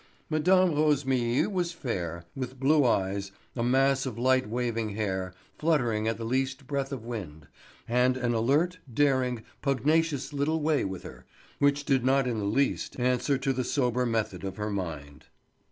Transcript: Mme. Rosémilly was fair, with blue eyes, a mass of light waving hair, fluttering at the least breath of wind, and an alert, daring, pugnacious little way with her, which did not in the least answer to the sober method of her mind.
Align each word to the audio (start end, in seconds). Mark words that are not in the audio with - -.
Mme. 0.31 0.45
Rosémilly 0.73 1.45
was 1.45 1.73
fair, 1.73 2.25
with 2.35 2.59
blue 2.59 2.85
eyes, 2.87 3.31
a 3.55 3.61
mass 3.61 4.07
of 4.07 4.17
light 4.17 4.49
waving 4.49 4.95
hair, 4.95 5.31
fluttering 5.59 6.07
at 6.07 6.17
the 6.17 6.23
least 6.25 6.65
breath 6.65 6.91
of 6.91 7.05
wind, 7.05 7.47
and 7.87 8.17
an 8.17 8.33
alert, 8.33 8.79
daring, 8.91 9.43
pugnacious 9.61 10.33
little 10.33 10.59
way 10.59 10.83
with 10.83 11.03
her, 11.03 11.27
which 11.59 11.85
did 11.85 12.03
not 12.03 12.25
in 12.25 12.39
the 12.39 12.45
least 12.45 12.99
answer 12.99 13.37
to 13.37 13.53
the 13.53 13.63
sober 13.63 14.07
method 14.07 14.43
of 14.43 14.57
her 14.57 14.71
mind. 14.71 15.27